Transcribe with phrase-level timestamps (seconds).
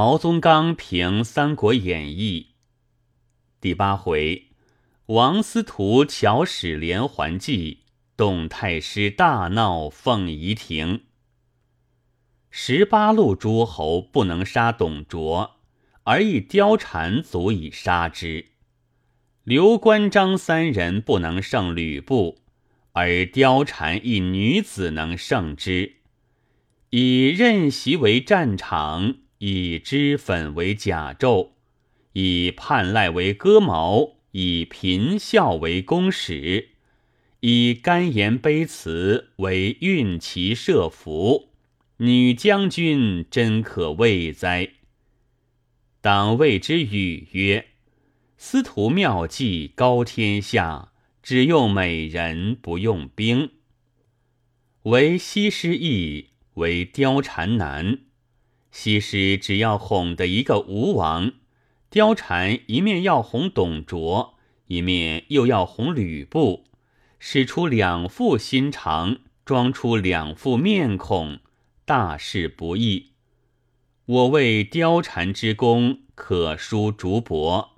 [0.00, 2.46] 毛宗刚评《三国演义》
[3.60, 4.46] 第八回：
[5.04, 7.80] 王司徒巧使连环计，
[8.16, 11.02] 董太师大闹凤仪亭。
[12.48, 15.56] 十八路诸侯不能杀董卓，
[16.04, 18.46] 而一貂蝉足以杀之；
[19.44, 22.38] 刘关张三人不能胜吕布，
[22.92, 25.96] 而貂蝉一女子能胜之。
[26.88, 31.48] 以任席为战场，以脂粉为甲胄，
[32.12, 36.68] 以叛赖为戈矛，以贫笑为弓矢，
[37.40, 41.48] 以甘言卑辞为运旗射符。
[41.96, 44.70] 女将军真可畏哉！
[46.00, 47.66] 当谓之语曰
[48.38, 53.50] ：“司徒妙计高天下，只用美人，不用兵。
[54.84, 58.00] 为西施易。”为貂蝉难，
[58.70, 61.32] 西施只要哄的一个吴王，
[61.90, 64.34] 貂蝉一面要哄董卓，
[64.66, 66.64] 一面又要哄吕布，
[67.18, 71.40] 使出两副心肠，装出两副面孔，
[71.84, 73.10] 大事不易。
[74.06, 77.68] 我为貂蝉之功，可书竹帛。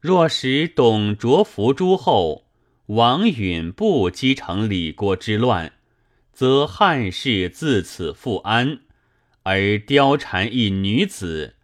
[0.00, 2.46] 若使董卓伏诸后，
[2.86, 5.72] 王允不击成李郭之乱。
[6.32, 8.80] 则汉室自此复安，
[9.44, 11.56] 而貂蝉一女子，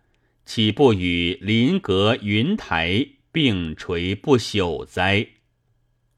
[0.45, 5.29] 岂不与临阁云台并垂不朽哉？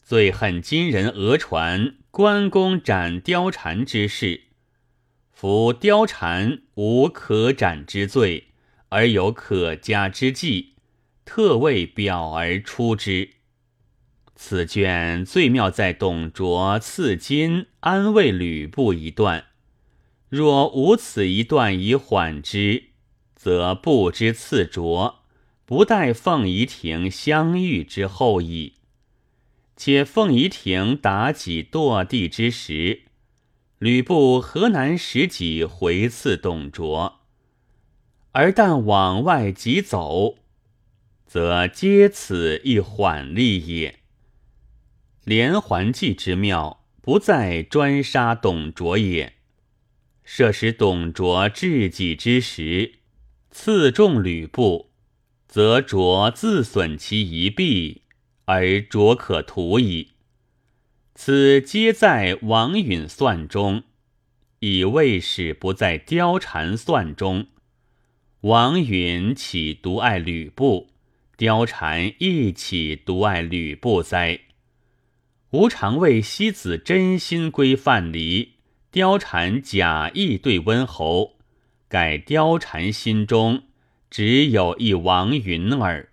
[0.03, 4.45] 最恨今人讹传关公斩貂蝉之事，
[5.31, 8.49] 夫貂蝉无可斩之罪，
[8.89, 10.77] 而有可加之计，
[11.27, 13.31] 特为表而出之。
[14.35, 19.45] 此卷最妙在董卓赐金安慰吕布一段，
[20.31, 22.91] 若无此一段以缓之，
[23.35, 25.25] 则不知赐卓，
[25.65, 28.75] 不待凤仪亭相遇之后矣。
[29.77, 33.03] 且凤仪亭妲己堕地之时，
[33.79, 37.23] 吕布何难使己回赐董卓？
[38.31, 40.37] 而但往外急走，
[41.27, 43.99] 则皆此一缓力也。
[45.25, 49.40] 连环计之妙，不在专杀董卓也。
[50.25, 52.95] 设使董卓至己之时，
[53.51, 54.91] 刺中吕布，
[55.49, 58.03] 则卓自损其一臂，
[58.45, 60.13] 而卓可图矣。
[61.15, 63.83] 此皆在王允算中，
[64.61, 67.49] 以未使不在貂蝉算中。
[68.43, 70.89] 王允岂独爱吕布？
[71.37, 74.41] 貂蝉亦岂独爱吕布哉？
[75.51, 78.49] 吾常谓西子真心归范蠡，
[78.93, 81.37] 貂蝉假意对温侯，
[81.89, 83.63] 盖貂蝉心中
[84.11, 86.09] 只有一王允儿。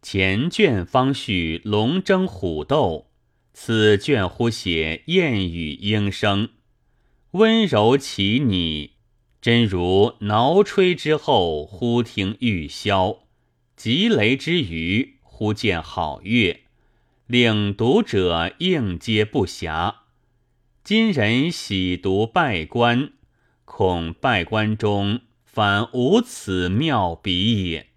[0.00, 3.08] 前卷方叙龙争虎斗，
[3.52, 6.50] 此卷忽写燕语莺声，
[7.32, 8.92] 温柔其拟，
[9.40, 13.22] 真如挠吹之后，忽听玉箫；
[13.74, 16.60] 急雷之余，忽见好乐。
[17.26, 19.96] 令读者应接不暇。
[20.82, 23.12] 今人喜读拜官，
[23.66, 27.87] 恐拜官中反无此妙笔也。